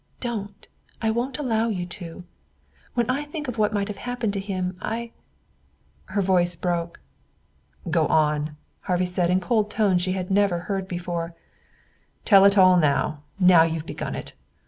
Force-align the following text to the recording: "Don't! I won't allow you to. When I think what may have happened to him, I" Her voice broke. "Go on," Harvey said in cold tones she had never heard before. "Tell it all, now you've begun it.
"Don't! 0.19 0.65
I 0.99 1.11
won't 1.11 1.37
allow 1.37 1.67
you 1.67 1.85
to. 1.85 2.23
When 2.95 3.07
I 3.07 3.23
think 3.23 3.47
what 3.55 3.71
may 3.71 3.81
have 3.85 3.97
happened 3.97 4.33
to 4.33 4.39
him, 4.39 4.75
I" 4.81 5.11
Her 6.15 6.23
voice 6.23 6.55
broke. 6.55 6.99
"Go 7.87 8.07
on," 8.07 8.57
Harvey 8.79 9.05
said 9.05 9.29
in 9.29 9.39
cold 9.39 9.69
tones 9.69 10.01
she 10.01 10.13
had 10.13 10.31
never 10.31 10.61
heard 10.61 10.87
before. 10.87 11.35
"Tell 12.25 12.45
it 12.45 12.57
all, 12.57 12.77
now 12.77 13.21
you've 13.61 13.85
begun 13.85 14.15
it. 14.15 14.33